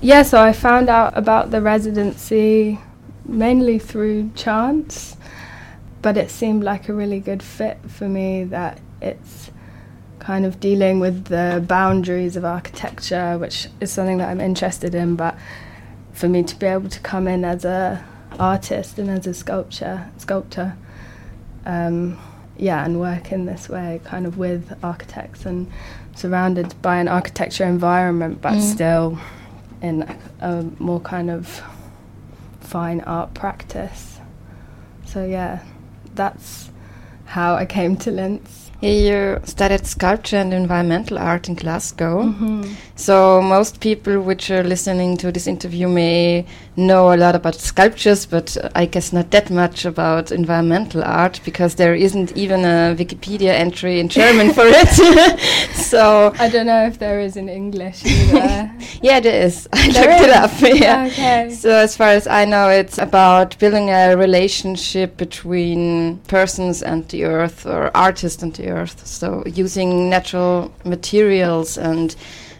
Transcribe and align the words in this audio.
Yeah, 0.00 0.22
so 0.22 0.40
I 0.40 0.52
found 0.52 0.88
out 0.88 1.16
about 1.16 1.50
the 1.50 1.62
residency 1.62 2.78
mainly 3.24 3.78
through 3.78 4.30
chance, 4.34 5.16
but 6.02 6.16
it 6.16 6.30
seemed 6.30 6.62
like 6.62 6.88
a 6.88 6.94
really 6.94 7.18
good 7.18 7.42
fit 7.42 7.78
for 7.88 8.08
me 8.08 8.44
that 8.44 8.78
it's 9.00 9.50
kind 10.18 10.44
of 10.44 10.60
dealing 10.60 11.00
with 11.00 11.26
the 11.26 11.64
boundaries 11.66 12.36
of 12.36 12.44
architecture, 12.44 13.38
which 13.38 13.68
is 13.80 13.90
something 13.90 14.18
that 14.18 14.28
I'm 14.28 14.40
interested 14.40 14.94
in, 14.94 15.16
but 15.16 15.36
for 16.12 16.28
me 16.28 16.42
to 16.42 16.56
be 16.56 16.66
able 16.66 16.88
to 16.88 17.00
come 17.00 17.28
in 17.28 17.44
as 17.44 17.64
a 17.64 18.04
artist 18.38 18.98
and 18.98 19.10
as 19.10 19.26
a 19.26 19.34
sculpture 19.34 20.10
sculptor 20.18 20.76
um, 21.64 22.18
yeah 22.56 22.84
and 22.84 22.98
work 22.98 23.32
in 23.32 23.44
this 23.44 23.68
way 23.68 24.00
kind 24.04 24.26
of 24.26 24.38
with 24.38 24.72
architects 24.82 25.44
and 25.44 25.70
surrounded 26.14 26.74
by 26.82 26.96
an 26.96 27.08
architecture 27.08 27.64
environment 27.64 28.40
but 28.40 28.54
mm. 28.54 28.60
still 28.60 29.18
in 29.86 30.02
a 30.40 30.62
more 30.78 31.00
kind 31.00 31.30
of 31.30 31.62
fine 32.60 33.00
art 33.02 33.32
practice. 33.34 34.18
So 35.06 35.24
yeah, 35.24 35.62
that's 36.14 36.70
how 37.26 37.54
I 37.54 37.64
came 37.64 37.96
to 37.98 38.10
Linz. 38.10 38.65
You 38.82 39.40
studied 39.44 39.86
sculpture 39.86 40.36
and 40.36 40.52
environmental 40.52 41.18
art 41.18 41.48
in 41.48 41.54
Glasgow. 41.54 42.22
Mm 42.22 42.34
-hmm. 42.38 42.76
So 42.94 43.42
most 43.42 43.80
people 43.80 44.18
which 44.18 44.50
are 44.50 44.62
listening 44.62 45.18
to 45.18 45.30
this 45.30 45.46
interview 45.46 45.88
may 45.88 46.44
know 46.76 47.12
a 47.12 47.16
lot 47.16 47.34
about 47.34 47.54
sculptures, 47.54 48.26
but 48.26 48.56
I 48.74 48.86
guess 48.86 49.12
not 49.12 49.30
that 49.30 49.50
much 49.50 49.86
about 49.86 50.30
environmental 50.30 51.02
art 51.02 51.40
because 51.44 51.76
there 51.76 51.94
isn't 51.94 52.36
even 52.36 52.64
a 52.64 52.94
Wikipedia 52.98 53.52
entry 53.52 53.98
in 54.00 54.08
German 54.08 54.52
for 54.52 54.64
it. 54.66 54.88
so 55.74 56.32
I 56.38 56.48
don't 56.48 56.66
know 56.66 56.86
if 56.86 56.98
there 56.98 57.20
is 57.20 57.36
in 57.36 57.48
English 57.48 58.04
either. 58.04 58.70
yeah, 59.02 59.20
there 59.20 59.46
is. 59.46 59.68
I 59.72 59.90
there 59.92 60.08
looked 60.08 60.20
is? 60.20 60.26
it 60.26 60.32
up. 60.32 60.80
yeah. 60.80 61.06
Okay. 61.06 61.50
So 61.50 61.70
as 61.70 61.96
far 61.96 62.08
as 62.08 62.26
I 62.26 62.44
know, 62.44 62.68
it's 62.68 62.98
about 62.98 63.58
building 63.58 63.90
a 63.90 64.16
relationship 64.16 65.16
between 65.16 66.18
persons 66.28 66.82
and 66.82 67.08
the 67.08 67.24
earth, 67.24 67.66
or 67.66 67.90
artists 67.96 68.42
and 68.42 68.54
the 68.54 68.65
earth. 68.70 69.06
So 69.06 69.42
using 69.46 70.10
natural 70.10 70.72
materials 70.84 71.78
and 71.78 72.14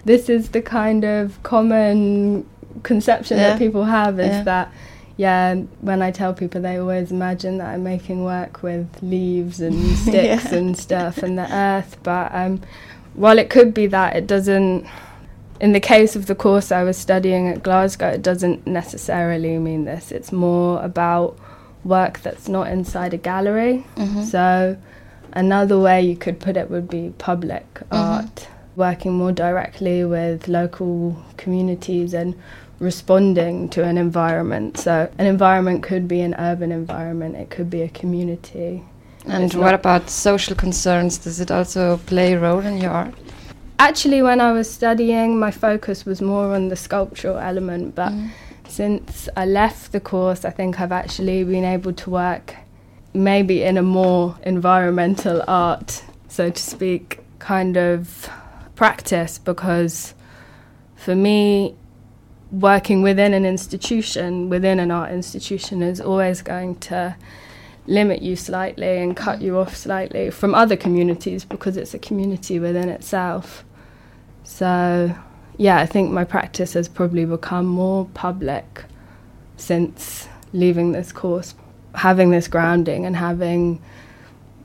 this 0.05 0.29
is 0.29 0.51
the 0.51 0.63
kind 0.63 1.05
of 1.05 1.43
common 1.43 2.49
conception 2.83 3.39
yeah. 3.39 3.51
that 3.51 3.59
people 3.59 3.85
have 3.85 4.21
is 4.21 4.29
yeah. 4.29 4.43
that 4.45 4.73
yeah, 5.17 5.55
when 5.81 6.03
I 6.03 6.11
tell 6.11 6.35
people, 6.35 6.61
they 6.61 6.77
always 6.77 7.11
imagine 7.11 7.57
that 7.59 7.69
I'm 7.69 7.83
making 7.83 8.23
work 8.23 8.63
with 8.63 9.03
leaves 9.03 9.61
and 9.61 9.97
sticks 9.97 10.45
yeah. 10.45 10.55
and 10.55 10.79
stuff 10.79 11.19
and 11.19 11.39
the 11.39 11.51
earth. 11.53 11.97
But 12.03 12.35
um, 12.35 12.61
while 13.15 13.39
it 13.39 13.49
could 13.49 13.73
be 13.73 13.87
that, 13.89 14.17
it 14.17 14.27
doesn't. 14.27 14.87
In 15.59 15.73
the 15.73 15.81
case 15.81 16.17
of 16.17 16.27
the 16.27 16.35
course 16.35 16.71
I 16.71 16.83
was 16.83 16.99
studying 16.99 17.49
at 17.49 17.63
Glasgow, 17.63 18.09
it 18.09 18.21
doesn't 18.21 18.67
necessarily 18.67 19.57
mean 19.59 19.87
this. 19.87 20.13
It's 20.13 20.31
more 20.31 20.83
about 20.83 21.39
work 21.83 22.21
that's 22.21 22.47
not 22.47 22.69
inside 22.69 23.15
a 23.15 23.17
gallery. 23.17 23.87
Mm-hmm. 23.97 24.25
So 24.25 24.77
Another 25.37 25.79
way 25.79 26.01
you 26.01 26.17
could 26.17 26.41
put 26.41 26.57
it 26.57 26.71
would 26.71 26.89
be 26.89 27.13
public 27.19 27.67
mm-hmm. 27.75 27.95
art, 27.95 28.49
working 28.75 29.13
more 29.13 29.33
directly 29.33 30.03
with 30.03 30.49
local 30.49 31.23
communities 31.37 32.15
and 32.15 32.35
responding 32.79 33.69
to 33.69 33.85
an 33.85 33.99
environment. 33.99 34.79
So, 34.79 35.11
an 35.19 35.27
environment 35.27 35.83
could 35.83 36.09
be 36.09 36.23
an 36.23 36.35
urban 36.39 36.73
environment, 36.73 37.37
it 37.37 37.51
could 37.51 37.69
be 37.69 37.83
a 37.83 37.89
community. 37.91 38.83
And 39.27 39.53
what 39.53 39.75
about 39.75 40.09
social 40.09 40.55
concerns? 40.57 41.19
Does 41.19 41.39
it 41.39 41.51
also 41.51 41.99
play 42.07 42.33
a 42.33 42.41
role 42.41 42.61
in 42.61 42.79
your 42.79 42.93
art? 42.93 43.15
Actually, 43.79 44.23
when 44.23 44.41
I 44.41 44.53
was 44.53 44.71
studying, 44.73 45.39
my 45.39 45.51
focus 45.51 46.07
was 46.07 46.23
more 46.23 46.55
on 46.55 46.69
the 46.69 46.77
sculptural 46.77 47.37
element, 47.37 47.95
but 47.95 48.11
mm. 48.11 48.31
since 48.69 49.29
I 49.37 49.45
left 49.45 49.93
the 49.93 50.01
course, 50.01 50.47
I 50.47 50.51
think 50.51 50.81
I've 50.81 50.93
actually 50.93 51.45
been 51.45 51.65
able 51.65 51.93
to 51.93 52.09
work 52.09 52.55
maybe 53.17 53.63
in 53.63 53.77
a 53.77 53.83
more 53.83 54.39
environmental 54.43 55.43
art, 55.49 56.05
so 56.29 56.51
to 56.51 56.63
speak, 56.63 57.21
kind 57.39 57.77
of 57.77 58.29
practice 58.75 59.39
because 59.39 60.15
for 60.95 61.15
me, 61.15 61.75
working 62.51 63.03
within 63.03 63.35
an 63.35 63.45
institution, 63.45 64.49
within 64.49 64.79
an 64.79 64.91
art 64.91 65.11
institution, 65.11 65.83
is 65.83 66.01
always 66.01 66.43
going 66.43 66.77
to 66.77 67.17
limit 67.87 68.21
you 68.21 68.37
slightly 68.37 68.99
and 68.99 69.17
cut 69.17 69.41
you 69.41 69.57
off 69.57 69.77
slightly 69.77 70.31
from 70.31 70.55
other 70.55 70.77
communities 70.77 71.45
because 71.45 71.77
it's 71.77 71.95
a 71.95 71.99
community 71.99 72.59
within 72.59 72.89
itself. 72.89 73.65
So, 74.45 75.15
yeah, 75.57 75.79
I 75.79 75.87
think 75.87 76.13
my 76.13 76.25
practice 76.25 76.75
has 76.75 76.89
probably 76.89 77.25
become 77.25 77.67
more 77.67 78.07
public 78.15 78.85
since 79.57 80.29
leaving 80.53 80.93
this 80.93 81.13
course 81.13 81.55
having 81.97 82.31
this 82.31 82.47
grounding 82.47 83.07
and 83.07 83.17
having 83.17 83.83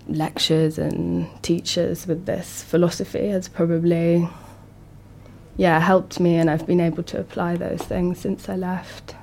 lectures 0.08 0.78
and 0.78 1.30
teachers 1.42 2.06
with 2.06 2.25
this 2.25 2.64
philosophy 2.64 3.30
has 3.30 3.47
probably 3.47 4.28
yeah 5.56 5.80
helped 5.80 6.19
me 6.19 6.36
and 6.36 6.50
I've 6.50 6.68
been 6.68 6.81
able 6.81 7.03
to 7.03 7.19
apply 7.19 7.56
those 7.56 7.81
things 7.81 8.19
since 8.19 8.50
I 8.50 8.56
left. 8.56 9.16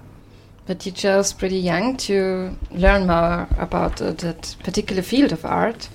But 0.67 0.85
you 0.85 0.93
chose 0.93 1.33
pretty 1.33 1.59
young 1.59 1.97
to 2.09 2.57
learn 2.71 3.07
more 3.07 3.49
about 3.59 4.03
uh, 4.03 4.13
that 4.13 4.55
particular 4.63 5.01
field 5.03 5.33
of 5.33 5.45
art. 5.45 5.89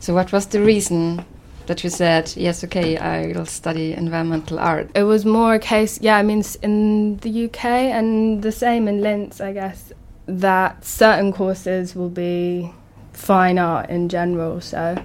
So 0.00 0.14
what 0.14 0.32
was 0.32 0.46
the 0.46 0.60
reason 0.60 1.24
that 1.66 1.82
you 1.82 1.88
said, 1.88 2.32
yes, 2.36 2.62
okay, 2.64 2.98
I 2.98 3.32
will 3.32 3.46
study 3.46 3.94
environmental 3.94 4.58
art? 4.58 4.90
It 4.94 5.04
was 5.04 5.24
more 5.24 5.54
a 5.54 5.58
case, 5.58 5.98
yeah, 6.02 6.18
I 6.18 6.22
mean, 6.22 6.42
in 6.62 7.16
the 7.18 7.46
UK 7.46 7.64
and 7.64 8.42
the 8.42 8.52
same 8.52 8.86
in 8.86 9.00
Linz, 9.00 9.40
I 9.40 9.54
guess 9.54 9.92
that 10.28 10.84
certain 10.84 11.32
courses 11.32 11.94
will 11.96 12.10
be 12.10 12.72
fine 13.12 13.58
art 13.58 13.90
in 13.90 14.08
general, 14.08 14.60
so 14.60 15.02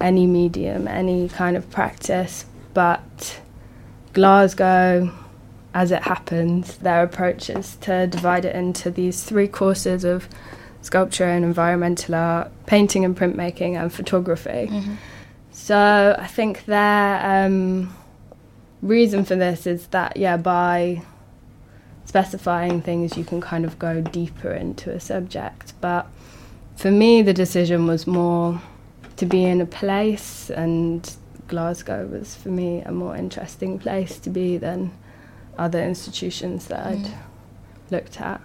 any 0.00 0.26
medium, 0.26 0.88
any 0.88 1.28
kind 1.28 1.56
of 1.56 1.68
practice, 1.70 2.46
but 2.72 3.40
Glasgow, 4.12 5.12
as 5.74 5.92
it 5.92 6.02
happens, 6.02 6.76
their 6.78 7.02
approach 7.02 7.50
is 7.50 7.76
to 7.76 8.06
divide 8.06 8.44
it 8.44 8.56
into 8.56 8.90
these 8.90 9.22
three 9.24 9.48
courses 9.48 10.04
of 10.04 10.28
sculpture 10.82 11.26
and 11.26 11.44
environmental 11.44 12.14
art, 12.14 12.50
painting 12.66 13.04
and 13.04 13.16
printmaking, 13.16 13.80
and 13.80 13.92
photography. 13.92 14.68
Mm-hmm. 14.70 14.94
So 15.52 16.16
I 16.18 16.26
think 16.26 16.64
their 16.64 17.44
um, 17.44 17.94
reason 18.80 19.24
for 19.24 19.36
this 19.36 19.66
is 19.66 19.88
that, 19.88 20.16
yeah, 20.16 20.36
by 20.36 21.02
specifying 22.10 22.82
things, 22.82 23.16
you 23.16 23.22
can 23.22 23.40
kind 23.40 23.64
of 23.64 23.78
go 23.78 24.00
deeper 24.00 24.52
into 24.52 24.90
a 24.90 24.98
subject. 24.98 25.74
But 25.80 26.08
for 26.74 26.90
me, 26.90 27.22
the 27.22 27.32
decision 27.32 27.86
was 27.86 28.04
more 28.04 28.60
to 29.16 29.26
be 29.26 29.44
in 29.44 29.60
a 29.60 29.66
place, 29.66 30.50
and 30.50 31.00
Glasgow 31.46 32.06
was 32.06 32.34
for 32.34 32.48
me 32.48 32.80
a 32.80 32.90
more 32.90 33.14
interesting 33.14 33.78
place 33.78 34.18
to 34.24 34.30
be 34.30 34.58
than 34.58 34.90
other 35.56 35.80
institutions 35.92 36.66
that 36.66 36.84
mm. 36.84 36.90
I'd 36.90 37.08
looked 37.92 38.20
at. 38.20 38.40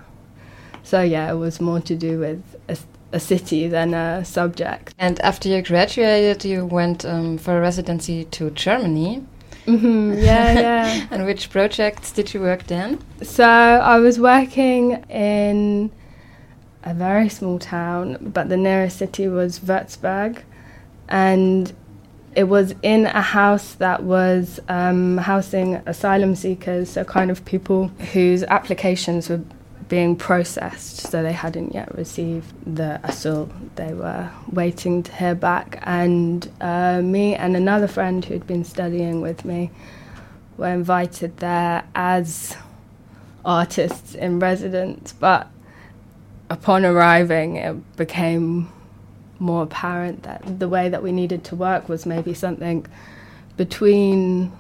So, 0.84 1.02
yeah, 1.02 1.32
it 1.32 1.38
was 1.38 1.60
more 1.60 1.82
to 1.82 1.96
do 1.96 2.20
with 2.20 2.42
a, 2.70 2.78
a 3.14 3.20
city 3.20 3.68
than 3.68 3.96
a 3.96 4.24
subject. 4.24 4.94
And 5.00 5.20
after 5.22 5.50
you 5.50 5.64
graduated, 5.64 6.46
you 6.46 6.68
went 6.68 7.04
um, 7.04 7.40
for 7.40 7.58
a 7.58 7.62
residency 7.62 8.26
to 8.26 8.52
Germany. 8.52 9.24
Mm-hmm, 9.66 10.14
yeah, 10.24 10.54
yeah. 10.54 11.08
and 11.12 11.26
which 11.26 11.50
projects 11.50 12.12
did 12.12 12.34
you 12.34 12.42
work 12.42 12.68
then? 12.68 13.00
So 13.24 13.44
I 13.44 13.98
was 14.00 14.20
working 14.20 15.04
in 15.10 15.92
a 16.84 16.94
very 16.94 17.30
small 17.30 17.60
town, 17.60 18.18
but 18.22 18.50
the 18.50 18.58
nearest 18.58 18.98
city 18.98 19.28
was 19.28 19.60
Würzburg, 19.60 20.44
and 21.10 21.74
it 22.36 22.44
was 22.44 22.76
in 22.84 23.06
a 23.08 23.22
house 23.22 23.74
that 23.76 24.04
was 24.04 24.60
um, 24.68 25.18
housing 25.18 25.76
asylum 25.86 26.36
seekers, 26.36 26.92
so 26.92 27.04
kind 27.04 27.32
of 27.32 27.44
people 27.46 27.88
whose 28.14 28.44
applications 28.44 29.30
were 29.30 29.42
being 29.88 30.16
processed, 30.16 30.98
so 30.98 31.22
they 31.22 31.34
hadn't 31.34 31.74
yet 31.74 31.96
received 31.96 32.54
the 32.76 33.00
assault. 33.04 33.52
They 33.76 33.94
were 33.94 34.32
waiting 34.52 35.04
to 35.04 35.12
hear 35.12 35.36
back, 35.36 35.80
and 35.84 36.50
uh, 36.62 37.02
me 37.02 37.36
and 37.36 37.56
another 37.56 37.88
friend 37.88 38.24
who'd 38.26 38.48
been 38.48 38.64
studying 38.64 39.22
with 39.22 39.46
me 39.46 39.72
were 40.58 40.74
invited 40.74 41.38
there 41.38 41.84
as 41.94 42.58
artists 43.44 44.16
in 44.16 44.40
residence. 44.40 45.14
But 45.14 45.48
upon 46.50 46.86
arriving, 46.86 47.58
it 47.58 47.96
became 47.96 48.72
more 49.38 49.64
apparent 49.64 50.24
that 50.24 50.60
the 50.60 50.70
way 50.70 50.90
that 50.90 51.04
we 51.04 51.12
needed 51.12 51.44
to 51.44 51.56
work 51.56 51.90
was 51.90 52.06
maybe 52.06 52.34
something 52.34 52.86
between 53.58 54.52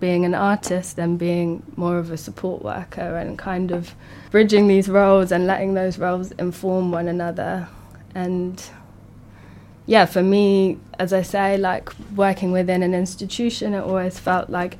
being 0.00 0.24
an 0.24 0.34
artist 0.34 0.98
and 0.98 1.18
being 1.18 1.62
more 1.76 1.98
of 1.98 2.10
a 2.10 2.16
support 2.16 2.62
worker 2.62 3.16
and 3.16 3.38
kind 3.38 3.70
of 3.70 3.94
bridging 4.30 4.68
these 4.68 4.88
roles 4.88 5.32
and 5.32 5.46
letting 5.46 5.74
those 5.74 5.98
roles 5.98 6.32
inform 6.32 6.90
one 6.90 7.08
another. 7.08 7.68
And 8.14 8.62
yeah, 9.86 10.06
for 10.06 10.22
me, 10.22 10.78
as 10.98 11.12
I 11.12 11.22
say, 11.22 11.56
like 11.56 11.90
working 12.14 12.52
within 12.52 12.82
an 12.82 12.94
institution, 12.94 13.74
it 13.74 13.80
always 13.80 14.18
felt 14.18 14.50
like 14.50 14.78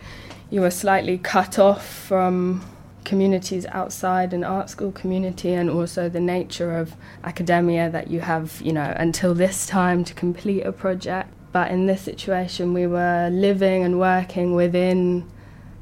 you 0.50 0.60
were 0.60 0.70
slightly 0.70 1.18
cut 1.18 1.58
off 1.58 1.86
from 1.86 2.64
communities 3.04 3.66
outside 3.66 4.32
an 4.32 4.44
art 4.44 4.70
school 4.70 4.92
community 4.92 5.52
and 5.52 5.68
also 5.68 6.08
the 6.08 6.20
nature 6.20 6.76
of 6.76 6.94
academia 7.24 7.90
that 7.90 8.08
you 8.08 8.20
have, 8.20 8.60
you 8.62 8.72
know, 8.72 8.94
until 8.96 9.34
this 9.34 9.66
time 9.66 10.04
to 10.04 10.14
complete 10.14 10.62
a 10.62 10.72
project. 10.72 11.28
But 11.52 11.70
in 11.70 11.86
this 11.86 12.00
situation, 12.02 12.72
we 12.72 12.86
were 12.86 13.28
living 13.30 13.82
and 13.84 13.98
working 14.00 14.54
within 14.54 15.28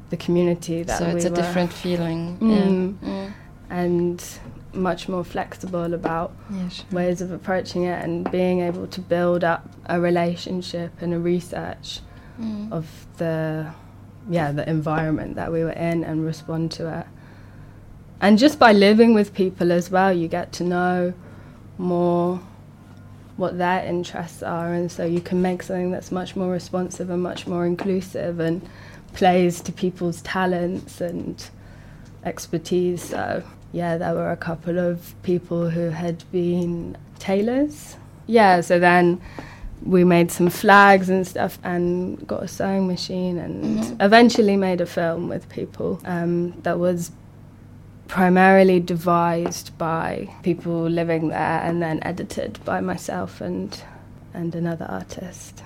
the 0.09 0.17
community 0.17 0.83
that 0.83 0.99
so 0.99 1.05
it's 1.05 1.23
we 1.23 1.29
a 1.29 1.31
were, 1.31 1.35
different 1.37 1.71
feeling. 1.71 2.37
Mm. 2.39 2.97
Yeah. 3.01 3.09
Mm. 3.09 3.33
and 3.69 4.23
much 4.73 5.07
more 5.09 5.23
flexible 5.23 5.93
about 5.93 6.33
Yeah, 6.49 6.67
sure. 6.69 6.85
ways 6.91 7.21
of 7.21 7.31
approaching 7.31 7.83
it 7.83 8.03
and 8.03 8.29
being 8.31 8.59
able 8.61 8.87
to 8.87 9.01
build 9.01 9.43
up 9.43 9.69
a 9.85 9.99
relationship 9.99 10.91
and 11.01 11.13
a 11.13 11.19
research 11.19 11.99
Mm. 12.39 12.71
of 12.71 12.85
the 13.17 13.67
yeah 14.29 14.51
the 14.51 14.67
environment 14.69 15.35
that 15.35 15.51
we 15.51 15.63
were 15.63 15.71
in 15.89 16.03
and 16.03 16.25
respond 16.25 16.71
to 16.71 16.83
it 16.99 17.05
and 18.21 18.37
just 18.37 18.57
by 18.57 18.71
living 18.71 19.13
with 19.13 19.33
people 19.33 19.71
as 19.71 19.91
well 19.91 20.11
you 20.13 20.27
get 20.29 20.51
to 20.53 20.63
know 20.63 21.13
more 21.77 22.39
what 23.37 23.57
their 23.57 23.83
interests 23.85 24.43
are 24.43 24.73
and 24.73 24.91
so 24.91 25.05
you 25.05 25.21
can 25.21 25.41
make 25.41 25.63
something 25.63 25.91
that's 25.91 26.11
much 26.11 26.35
more 26.35 26.51
responsive 26.51 27.09
and 27.09 27.21
much 27.23 27.47
more 27.47 27.65
inclusive 27.65 28.39
and 28.39 28.61
plays 29.13 29.61
to 29.61 29.71
people's 29.71 30.21
talents 30.21 31.01
and 31.01 31.49
expertise 32.23 33.01
so 33.03 33.43
yeah 33.71 33.97
there 33.97 34.13
were 34.13 34.31
a 34.31 34.37
couple 34.37 34.77
of 34.77 35.13
people 35.23 35.69
who 35.69 35.89
had 35.89 36.23
been 36.31 36.95
tailors 37.19 37.95
yeah 38.27 38.61
so 38.61 38.79
then 38.79 39.19
we 39.83 40.03
made 40.03 40.29
some 40.29 40.47
flags 40.49 41.09
and 41.09 41.25
stuff 41.25 41.57
and 41.63 42.25
got 42.27 42.43
a 42.43 42.47
sewing 42.47 42.85
machine 42.87 43.39
and 43.39 43.79
Mhm. 43.79 43.95
eventually 44.05 44.55
made 44.55 44.79
a 44.81 44.85
film 44.85 45.27
with 45.27 45.49
people 45.49 45.99
um, 46.05 46.53
that 46.61 46.77
was 46.77 47.11
primarily 48.11 48.79
devised 48.81 49.71
by 49.77 50.27
people 50.43 50.89
living 50.89 51.29
there 51.29 51.61
and 51.63 51.81
then 51.81 51.99
edited 52.03 52.59
by 52.65 52.81
myself 52.81 53.41
and 53.41 53.83
and 54.33 54.53
another 54.55 54.85
artist. 54.89 55.63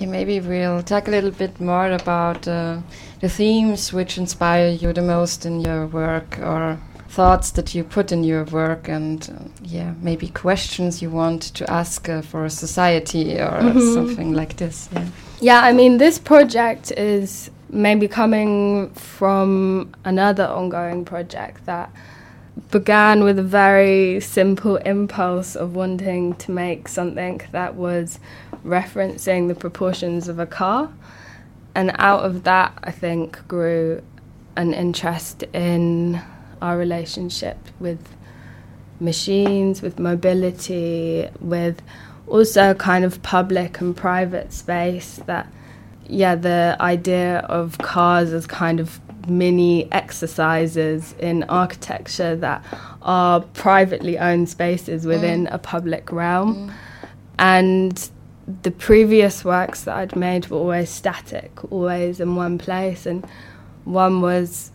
Yeah, 0.00 0.08
maybe 0.08 0.40
we'll 0.40 0.82
talk 0.82 1.08
a 1.08 1.10
little 1.10 1.30
bit 1.30 1.60
more 1.60 1.90
about 1.92 2.46
uh, 2.48 2.78
the 3.20 3.28
themes 3.28 3.92
which 3.92 4.16
inspire 4.18 4.68
you 4.70 4.92
the 4.92 5.02
most 5.02 5.44
in 5.46 5.60
your 5.60 5.86
work 5.86 6.38
or 6.38 6.78
thoughts 7.08 7.50
that 7.52 7.74
you 7.74 7.84
put 7.84 8.12
in 8.12 8.22
your 8.24 8.44
work 8.44 8.88
and 8.88 9.30
uh, 9.30 9.48
yeah 9.64 9.94
maybe 10.02 10.28
questions 10.28 11.02
you 11.02 11.10
want 11.10 11.42
to 11.54 11.64
ask 11.70 12.08
uh, 12.08 12.20
for 12.22 12.48
society 12.50 13.32
or 13.40 13.60
Mhm. 13.62 13.94
something 13.94 14.32
like 14.36 14.54
this 14.56 14.88
yeah 14.92 15.06
Yeah, 15.40 15.60
I 15.70 15.72
mean, 15.72 15.98
this 15.98 16.18
project 16.18 16.90
is 16.92 17.50
maybe 17.70 18.08
coming 18.08 18.90
from 18.90 19.94
another 20.04 20.46
ongoing 20.46 21.04
project 21.04 21.66
that 21.66 21.90
began 22.70 23.22
with 23.22 23.38
a 23.38 23.42
very 23.42 24.20
simple 24.20 24.76
impulse 24.76 25.54
of 25.54 25.74
wanting 25.74 26.34
to 26.34 26.50
make 26.50 26.88
something 26.88 27.40
that 27.52 27.74
was 27.74 28.18
referencing 28.64 29.48
the 29.48 29.54
proportions 29.54 30.28
of 30.28 30.38
a 30.38 30.46
car. 30.46 30.90
And 31.74 31.92
out 31.98 32.24
of 32.24 32.44
that, 32.44 32.76
I 32.82 32.90
think, 32.90 33.46
grew 33.46 34.02
an 34.56 34.74
interest 34.74 35.44
in 35.52 36.20
our 36.60 36.76
relationship 36.76 37.56
with 37.78 38.00
machines, 38.98 39.80
with 39.80 39.98
mobility, 39.98 41.28
with 41.40 41.80
also 42.26 42.74
kind 42.74 43.04
of 43.04 43.22
public 43.22 43.80
and 43.80 43.96
private 43.96 44.52
space 44.52 45.20
that 45.26 45.46
yeah 46.08 46.34
the 46.34 46.76
idea 46.80 47.38
of 47.40 47.78
cars 47.78 48.32
as 48.32 48.46
kind 48.46 48.80
of 48.80 49.00
mini 49.28 49.90
exercises 49.92 51.14
in 51.18 51.44
architecture 51.44 52.34
that 52.36 52.64
are 53.02 53.40
privately 53.40 54.18
owned 54.18 54.48
spaces 54.48 55.06
within 55.06 55.46
mm. 55.46 55.54
a 55.54 55.58
public 55.58 56.10
realm. 56.10 56.68
Mm. 56.68 56.72
And 57.38 58.10
the 58.62 58.70
previous 58.70 59.44
works 59.44 59.84
that 59.84 59.96
I'd 59.96 60.16
made 60.16 60.48
were 60.48 60.58
always 60.58 60.90
static, 60.90 61.72
always 61.72 62.20
in 62.20 62.34
one 62.34 62.58
place, 62.58 63.06
and 63.06 63.26
one 63.84 64.20
was 64.20 64.72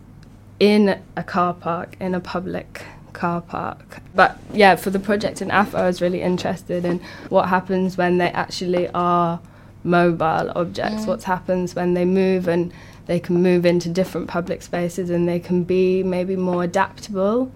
in 0.60 1.00
a 1.18 1.24
car 1.24 1.54
park, 1.54 1.96
in 2.00 2.16
a 2.16 2.20
public 2.20 2.86
car 3.14 3.42
park. 3.42 4.02
But 4.16 4.40
yeah, 4.54 4.76
for 4.76 4.90
the 4.90 5.00
project 5.00 5.42
in 5.42 5.50
AFO, 5.50 5.76
I 5.76 5.88
was 5.88 6.02
really 6.02 6.22
interested 6.22 6.86
in 6.86 7.00
what 7.30 7.50
happens 7.50 7.98
when 7.98 8.18
they 8.18 8.30
actually 8.30 8.88
are 8.90 9.40
mobile 9.84 10.52
objects, 10.56 11.04
Mm. 11.04 11.08
what 11.08 11.24
happens 11.24 11.76
when 11.76 11.94
they 11.94 12.06
move 12.06 12.48
and 12.48 12.72
they 13.06 13.20
can 13.20 13.42
move 13.44 13.66
into 13.66 13.90
different 13.90 14.28
public 14.28 14.62
spaces 14.62 15.10
and 15.10 15.28
they 15.28 15.40
can 15.40 15.64
be 15.64 16.04
maybe 16.04 16.36
more 16.36 16.64
adaptable. 16.64 17.52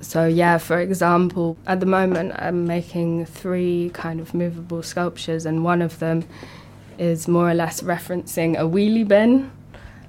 So, 0.00 0.26
yeah, 0.26 0.56
for 0.56 0.80
example, 0.80 1.58
at 1.66 1.80
the 1.80 1.86
moment 1.86 2.32
I'm 2.38 2.66
making 2.66 3.26
three 3.26 3.90
kind 3.92 4.18
of 4.20 4.32
movable 4.32 4.82
sculptures, 4.82 5.44
and 5.44 5.62
one 5.62 5.82
of 5.82 5.98
them 5.98 6.24
is 6.98 7.28
more 7.28 7.50
or 7.50 7.54
less 7.54 7.82
referencing 7.82 8.56
a 8.56 8.62
wheelie 8.62 9.06
bin. 9.06 9.50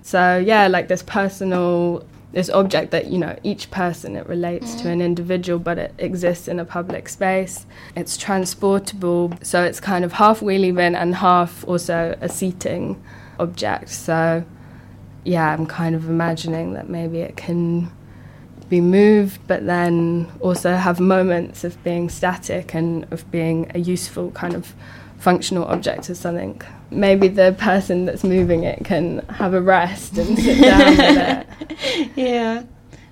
So, 0.01 0.37
yeah, 0.37 0.67
like 0.67 0.87
this 0.87 1.03
personal, 1.03 2.05
this 2.31 2.49
object 2.49 2.91
that, 2.91 3.07
you 3.07 3.17
know, 3.17 3.37
each 3.43 3.69
person 3.71 4.15
it 4.15 4.27
relates 4.27 4.75
to 4.75 4.85
mm. 4.85 4.93
an 4.93 5.01
individual, 5.01 5.59
but 5.59 5.77
it 5.77 5.93
exists 5.97 6.47
in 6.47 6.59
a 6.59 6.65
public 6.65 7.09
space. 7.09 7.65
It's 7.95 8.15
transportable, 8.17 9.33
so 9.41 9.63
it's 9.63 9.79
kind 9.79 10.05
of 10.05 10.13
half 10.13 10.39
wheelie 10.39 10.73
bin 10.73 10.95
and 10.95 11.15
half 11.15 11.67
also 11.67 12.17
a 12.21 12.29
seating 12.29 13.01
object. 13.39 13.89
So, 13.89 14.45
yeah, 15.23 15.53
I'm 15.53 15.65
kind 15.65 15.95
of 15.95 16.09
imagining 16.09 16.73
that 16.73 16.89
maybe 16.89 17.19
it 17.19 17.35
can 17.35 17.91
be 18.69 18.79
moved, 18.79 19.45
but 19.47 19.65
then 19.65 20.31
also 20.39 20.75
have 20.75 20.99
moments 20.99 21.65
of 21.65 21.83
being 21.83 22.09
static 22.09 22.73
and 22.73 23.05
of 23.11 23.29
being 23.29 23.69
a 23.75 23.79
useful 23.79 24.31
kind 24.31 24.53
of 24.53 24.73
functional 25.17 25.65
object 25.65 26.09
or 26.09 26.15
something. 26.15 26.61
Maybe 26.91 27.27
the 27.29 27.55
person 27.57 28.05
that's 28.05 28.23
moving 28.23 28.63
it 28.65 28.83
can 28.83 29.19
have 29.29 29.53
a 29.53 29.61
rest 29.61 30.17
and 30.17 30.37
sit 30.37 30.61
down 30.61 30.97
with 30.97 30.99
it. 31.17 32.09
yeah 32.15 32.63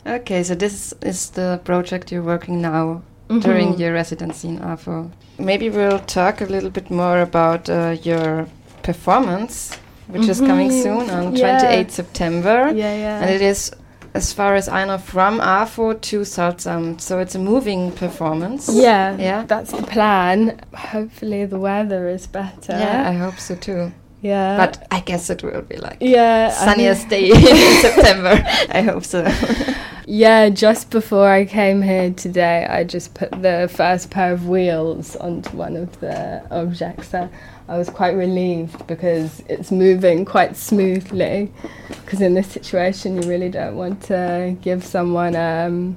okay 0.06 0.44
so 0.44 0.54
this 0.56 0.94
is 1.02 1.30
the 1.32 1.60
project 1.64 2.12
you're 2.12 2.22
working 2.24 2.62
now 2.62 3.02
during 3.42 3.74
Mhm. 3.74 3.80
your 3.80 3.94
residency 3.94 4.48
in 4.50 4.60
AFO. 4.60 5.10
Maybe 5.38 5.70
we'll 5.70 6.00
talk 6.00 6.42
a 6.42 6.46
little 6.46 6.70
bit 6.72 6.90
more 6.92 7.22
about 7.22 7.70
uh, 7.70 7.96
your 8.04 8.48
performance, 8.84 9.78
which 10.08 10.28
is 10.28 10.40
coming 10.42 10.70
Mhm. 10.70 10.84
soon 10.84 11.10
on 11.10 11.36
Yeah. 11.36 11.60
28 11.60 11.92
September. 11.92 12.72
Yeah, 12.76 12.96
yeah. 12.96 13.22
And 13.22 13.30
it 13.30 13.42
is, 13.42 13.72
as 14.14 14.34
far 14.34 14.56
as 14.56 14.68
I 14.68 14.86
know, 14.86 14.98
from 14.98 15.40
AFO 15.40 16.00
to 16.02 16.22
Salzamt. 16.22 17.02
So 17.02 17.20
it's 17.20 17.36
a 17.36 17.40
moving 17.40 17.92
performance. 17.92 18.70
yeah, 18.72 19.16
Yeah. 19.18 19.46
that's 19.48 19.72
the 19.72 19.84
plan. 19.84 20.60
Hopefully 20.76 21.46
the 21.46 21.60
weather 21.60 22.08
is 22.10 22.28
better. 22.28 22.74
Yeah, 22.74 23.10
I 23.10 23.14
hope 23.14 23.40
so 23.40 23.56
too. 23.56 23.92
yeah. 24.22 24.58
but 24.58 24.86
I 24.92 25.00
guess 25.02 25.30
it 25.30 25.44
will 25.44 25.62
be 25.62 25.78
like 25.78 25.98
yeah, 26.02 26.50
I 26.52 26.66
sunniest 26.66 27.08
day 27.10 27.30
in 27.30 27.82
September. 27.82 28.44
I 28.70 28.82
hope 28.82 29.06
so. 29.06 29.26
Yeah, 30.12 30.50
just 30.50 30.90
before 30.90 31.30
I 31.30 31.46
came 31.46 31.84
here 31.84 32.10
today, 32.12 32.66
I 32.66 32.84
just 32.84 33.14
put 33.14 33.30
the 33.44 33.70
first 33.72 34.10
pair 34.10 34.34
of 34.34 34.50
wheels 34.50 35.16
onto 35.18 35.56
one 35.56 35.76
of 35.78 36.00
the 36.00 36.42
objects. 36.50 37.10
So 37.10 37.30
I 37.70 37.78
was 37.78 37.88
quite 37.88 38.16
relieved 38.16 38.88
because 38.88 39.44
it's 39.48 39.72
moving 39.72 40.26
quite 40.26 40.58
smoothly. 40.58 41.52
Because 41.88 42.20
in 42.20 42.34
this 42.34 42.48
situation, 42.48 43.22
you 43.22 43.30
really 43.30 43.50
don't 43.50 43.76
want 43.76 44.02
to 44.06 44.58
give 44.60 44.84
someone 44.84 45.36
um, 45.36 45.96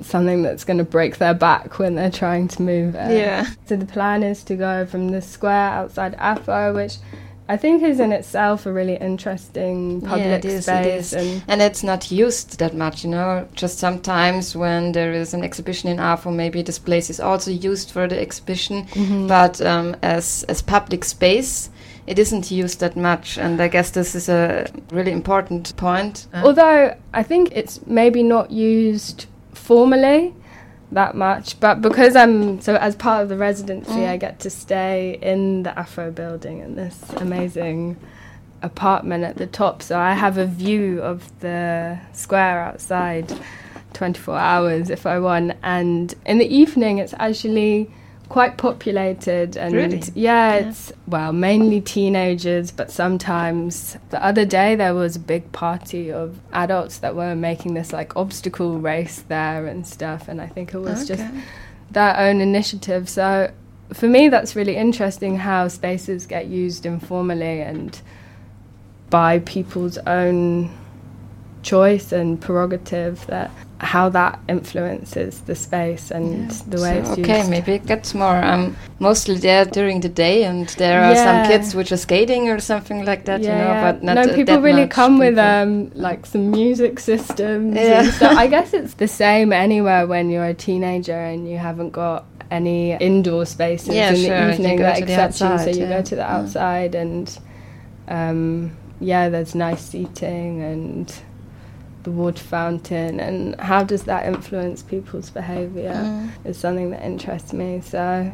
something 0.00 0.42
that's 0.42 0.64
going 0.64 0.78
to 0.78 0.84
break 0.84 1.18
their 1.18 1.34
back 1.34 1.78
when 1.78 1.96
they're 1.96 2.10
trying 2.10 2.48
to 2.48 2.62
move 2.62 2.94
it. 2.94 3.12
yeah. 3.12 3.46
So 3.66 3.76
the 3.76 3.84
plan 3.84 4.22
is 4.22 4.42
to 4.44 4.56
go 4.56 4.86
from 4.86 5.10
the 5.10 5.20
square 5.20 5.68
outside 5.70 6.16
AFO, 6.16 6.74
which 6.74 6.96
I 7.48 7.56
think 7.56 7.82
is 7.82 8.00
in 8.00 8.12
itself 8.12 8.66
a 8.66 8.72
really 8.72 8.96
interesting 8.96 10.00
Yeah, 10.02 10.08
public 10.08 10.44
is, 10.44 10.64
space. 10.64 11.12
is. 11.12 11.12
And 11.12 11.42
And 11.48 11.62
it's 11.62 11.82
not 11.84 12.10
used 12.10 12.58
that 12.58 12.74
much, 12.74 13.04
you 13.04 13.10
know. 13.10 13.46
Just 13.54 13.78
sometimes 13.78 14.56
when 14.56 14.92
there 14.92 15.12
is 15.12 15.34
an 15.34 15.44
exhibition 15.44 15.88
in 15.90 15.98
AFO, 15.98 16.30
maybe 16.34 16.62
this 16.62 16.78
place 16.78 17.08
is 17.10 17.20
also 17.20 17.50
used 17.50 17.90
for 17.92 18.08
the 18.08 18.20
exhibition, 18.20 18.86
Mhm. 18.94 19.28
but 19.28 19.60
um, 19.60 19.94
as 20.02 20.44
as 20.48 20.62
public 20.62 21.04
space, 21.04 21.70
it 22.06 22.18
isn't 22.18 22.50
used 22.50 22.80
that 22.80 22.96
much. 22.96 23.38
And 23.38 23.60
I 23.60 23.68
guess 23.68 23.90
this 23.90 24.14
is 24.14 24.28
a 24.28 24.66
really 24.92 25.12
important 25.12 25.76
point. 25.76 26.26
Uh, 26.34 26.42
Although 26.46 26.94
I 27.14 27.22
think 27.22 27.50
it's 27.52 27.80
maybe 27.86 28.22
not 28.22 28.50
used 28.50 29.26
formally 29.54 30.32
that 30.92 31.14
much, 31.16 31.58
but 31.60 31.82
because 31.82 32.14
I'm 32.16 32.60
so 32.60 32.76
as 32.76 32.94
part 32.96 33.22
of 33.22 33.28
the 33.28 33.36
residency, 33.36 33.90
Mm. 33.92 34.08
I 34.08 34.16
get 34.16 34.40
to 34.40 34.50
stay 34.50 35.18
in 35.20 35.64
the 35.64 35.70
AFO 35.70 36.14
building 36.14 36.60
in 36.60 36.76
this 36.76 37.10
amazing 37.16 37.96
apartment 38.62 39.24
at 39.24 39.36
the 39.36 39.46
top. 39.46 39.82
So 39.82 39.98
I 39.98 40.14
have 40.14 40.38
a 40.38 40.46
view 40.46 41.00
of 41.02 41.30
the 41.40 41.98
square 42.12 42.60
outside 42.60 43.32
24 43.94 44.36
hours 44.38 44.90
if 44.90 45.06
I 45.06 45.18
want. 45.18 45.52
And 45.62 46.14
in 46.24 46.38
the 46.38 46.46
evening, 46.46 46.98
it's 46.98 47.14
actually 47.18 47.90
quite 48.28 48.56
populated 48.56 49.56
and 49.56 49.72
Really? 49.74 50.02
yeah, 50.14 50.54
Yeah. 50.58 50.68
it's 50.68 50.92
well 51.06 51.32
mainly 51.32 51.80
teenagers 51.80 52.70
but 52.72 52.90
sometimes 52.90 53.96
the 54.10 54.22
other 54.24 54.44
day 54.44 54.74
there 54.74 54.94
was 54.94 55.14
a 55.16 55.20
big 55.20 55.50
party 55.52 56.10
of 56.12 56.38
adults 56.52 56.98
that 56.98 57.14
were 57.14 57.36
making 57.36 57.74
this 57.74 57.92
like 57.92 58.16
obstacle 58.16 58.78
race 58.78 59.22
there 59.28 59.66
and 59.66 59.86
stuff 59.86 60.26
and 60.28 60.40
i 60.40 60.46
think 60.46 60.74
it 60.74 60.78
was 60.78 61.06
just 61.06 61.24
their 61.92 62.18
own 62.18 62.40
initiative 62.40 63.08
so 63.08 63.50
for 63.92 64.08
me 64.08 64.28
that's 64.28 64.56
really 64.56 64.74
interesting 64.76 65.36
how 65.36 65.68
spaces 65.68 66.26
get 66.26 66.46
used 66.48 66.84
informally 66.84 67.60
and 67.60 68.00
by 69.08 69.38
people's 69.38 69.98
own 69.98 70.68
choice 71.66 72.12
and 72.12 72.40
prerogative 72.40 73.26
that 73.26 73.50
how 73.78 74.08
that 74.08 74.38
influences 74.48 75.40
the 75.48 75.54
space 75.54 76.10
and 76.10 76.26
Yeah. 76.50 76.58
the 76.72 76.80
way 76.84 76.94
So, 77.04 77.10
it's 77.12 77.18
okay, 77.20 77.42
maybe 77.54 77.72
it 77.74 77.84
gets 77.86 78.14
more. 78.14 78.38
I'm 78.52 78.74
mostly 79.00 79.36
there 79.36 79.64
during 79.78 80.00
the 80.00 80.08
day, 80.08 80.44
and 80.44 80.66
there 80.78 81.00
are 81.08 81.14
some 81.28 81.38
kids 81.50 81.74
which 81.74 81.90
are 81.92 81.98
skating 82.08 82.48
or 82.48 82.58
something 82.60 83.04
like 83.04 83.22
that, 83.28 83.40
you 83.42 83.48
know. 83.62 83.74
But 83.86 84.02
not 84.02 84.14
no, 84.16 84.34
people 84.34 84.60
really 84.68 84.86
come 85.00 85.18
with 85.18 85.36
um 85.38 85.90
like 86.08 86.24
some 86.32 86.50
music 86.50 86.94
systems. 87.00 87.74
Yeah. 87.76 88.00
And 88.00 88.12
stuff. 88.14 88.36
I 88.44 88.46
guess 88.54 88.72
it's 88.72 88.94
the 88.94 89.08
same 89.08 89.52
anywhere 89.52 90.06
when 90.06 90.30
you're 90.30 90.50
a 90.56 90.58
teenager 90.68 91.20
and 91.32 91.40
you 91.50 91.58
haven't 91.58 91.90
got 91.90 92.24
any 92.50 92.92
indoor 93.10 93.44
spaces 93.44 93.94
Yeah, 93.94 94.10
in 94.10 94.16
sure, 94.16 94.46
the 94.46 94.52
evening 94.54 94.78
that 94.78 94.98
to 95.00 95.04
the 95.04 95.12
accept 95.12 95.34
you. 95.42 95.58
So 95.64 95.70
you 95.78 95.84
yeah. 95.86 95.96
go 95.96 96.02
to 96.10 96.14
the 96.16 96.22
Yeah. 96.26 96.36
outside 96.36 96.94
and 96.94 97.26
um, 98.08 98.70
yeah, 99.00 99.28
there's 99.28 99.54
nice 99.54 99.82
seating 99.82 100.62
and 100.62 101.06
the 102.06 102.12
water 102.12 102.42
fountain 102.42 103.18
and 103.20 103.60
how 103.60 103.82
does 103.82 104.04
that 104.04 104.26
influence 104.26 104.80
people's 104.82 105.28
behaviour 105.30 105.92
Mm. 105.92 106.28
is 106.44 106.56
something 106.56 106.90
that 106.92 107.02
interests 107.04 107.52
me. 107.52 107.80
So 107.80 108.30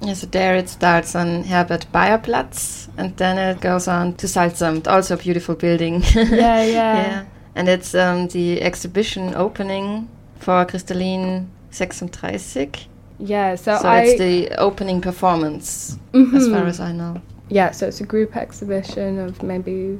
Yeah, 0.00 0.14
so 0.14 0.26
there 0.26 0.54
it 0.56 0.68
starts 0.68 1.14
on 1.16 1.44
Herbert 1.44 1.86
Bayerplatz, 1.92 2.88
and 2.98 3.16
then 3.16 3.38
it 3.38 3.60
goes 3.60 3.88
on 3.88 4.14
to 4.14 4.26
Salzamt, 4.26 4.86
also 4.86 5.14
a 5.14 5.16
beautiful 5.16 5.54
building. 5.54 6.02
yeah, 6.14 6.62
yeah. 6.80 6.96
yeah. 7.02 7.24
And 7.56 7.68
it's 7.68 7.94
um, 7.94 8.28
the 8.28 8.60
exhibition 8.62 9.34
opening 9.34 10.08
for 10.38 10.64
Kristallin 10.66 11.46
36. 11.72 12.86
Yeah, 13.18 13.54
so, 13.56 13.78
So, 13.78 13.88
I 13.88 14.00
it's 14.00 14.18
the 14.18 14.50
opening 14.58 15.00
performance, 15.00 15.98
as 16.14 16.46
far 16.48 16.62
Mhm. 16.62 16.68
as 16.68 16.80
I 16.80 16.92
know. 16.92 17.14
Yeah, 17.48 17.70
so 17.72 17.86
it's 17.86 18.00
a 18.00 18.06
group 18.06 18.36
exhibition 18.36 19.18
of 19.18 19.42
maybe 19.42 19.98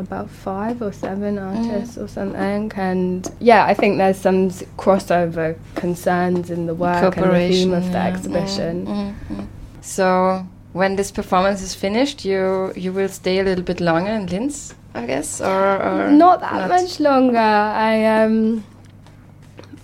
about 0.00 0.28
five 0.28 0.82
or 0.82 0.92
seven 0.92 1.38
artists 1.38 1.96
or 1.96 2.08
something. 2.08 2.72
And 2.76 3.28
yeah, 3.40 3.64
I 3.66 3.74
think 3.74 3.98
there's 3.98 4.18
some 4.18 4.46
s- 4.48 4.64
crossover 4.76 5.56
concerns 5.76 6.50
in 6.50 6.66
the 6.66 6.74
work 6.74 7.16
and 7.16 7.30
the 7.30 7.48
theme 7.48 7.72
of 7.72 7.84
the 7.86 7.98
yeah. 7.98 8.06
exhibition. 8.08 8.86
Mm, 8.86 9.14
mm, 9.14 9.36
mm. 9.36 9.46
So 9.80 10.46
when 10.72 10.96
this 10.96 11.10
performance 11.10 11.62
is 11.62 11.74
finished, 11.74 12.24
you 12.24 12.72
you 12.76 12.92
will 12.92 13.08
stay 13.08 13.38
a 13.40 13.44
little 13.44 13.64
bit 13.64 13.80
longer 13.80 14.10
in 14.12 14.26
Linz, 14.26 14.74
I 14.94 15.06
guess, 15.06 15.40
or, 15.40 15.82
or 15.82 16.10
Not 16.10 16.40
that 16.40 16.68
much 16.68 17.00
longer. 17.00 17.38
I 17.38 18.04
um, 18.24 18.64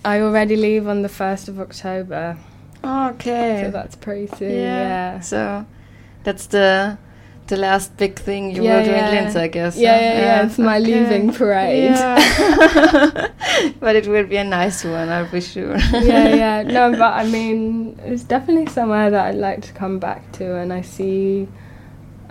I 0.05 0.21
already 0.21 0.57
leave 0.57 0.87
on 0.89 1.03
the 1.03 1.09
first 1.09 1.49
of 1.49 1.59
October, 1.61 2.37
Okay. 2.85 3.63
so 3.65 3.71
that's 3.71 3.97
pretty 3.97 4.29
soon. 4.37 4.51
yeah. 4.51 5.15
Yeah. 5.15 5.21
So 5.21 5.67
that's 6.25 6.47
the 6.47 6.99
the 7.49 7.57
last 7.57 7.97
big 7.97 8.19
thing 8.19 8.55
you 8.55 8.63
Yeah, 8.63 8.77
will 8.79 8.85
do 8.85 8.91
yeah. 8.91 9.09
in 9.09 9.15
Linz, 9.15 9.37
I 9.37 9.49
guess. 9.49 9.77
Yeah, 9.77 9.95
huh? 9.95 10.01
yeah, 10.01 10.21
yeah, 10.21 10.47
it's 10.47 10.59
my 10.59 10.79
leaving 10.79 11.33
parade. 11.33 11.85
Yeah. 11.85 13.29
but 13.81 13.97
it 13.97 14.07
will 14.07 14.27
be 14.27 14.37
a 14.37 14.45
nice 14.45 14.85
one, 14.85 15.09
I'll 15.09 15.31
be 15.31 15.41
sure. 15.41 15.77
yeah, 15.77 16.35
yeah. 16.35 16.63
No, 16.77 16.91
but 16.93 17.15
I 17.15 17.25
mean, 17.25 17.99
it's 18.05 18.23
definitely 18.25 18.67
somewhere 18.67 19.11
that 19.11 19.27
I'd 19.27 19.37
like 19.37 19.63
to 19.63 19.73
come 19.73 19.99
back 19.99 20.31
to, 20.33 20.57
and 20.57 20.73
I 20.73 20.83
see, 20.83 21.49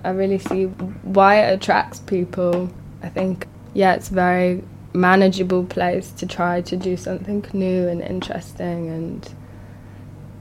I 0.03 0.10
really 0.10 0.39
see 0.39 0.65
why 0.65 1.45
it 1.45 1.53
attracts 1.53 2.00
people. 2.00 2.69
I 3.01 3.10
think, 3.10 3.48
yeah, 3.74 3.95
it's 3.95 4.10
a 4.10 4.13
very 4.13 4.63
manageable 4.93 5.65
place 5.65 6.12
to 6.12 6.25
try 6.25 6.62
to 6.62 6.77
do 6.77 6.98
something 6.98 7.45
new 7.53 7.88
and 7.88 8.01
interesting, 8.01 8.89
and 8.89 9.34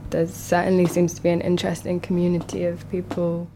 there 0.09 0.27
certainly 0.27 0.85
seems 0.85 1.13
to 1.13 1.21
be 1.23 1.29
an 1.29 1.41
interesting 1.41 1.99
community 1.99 2.65
of 2.65 2.89
people 2.91 3.47